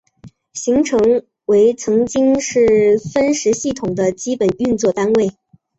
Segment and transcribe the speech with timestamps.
[0.53, 0.99] 行程
[1.45, 5.31] 为曾经是分时系统的基本运作单位。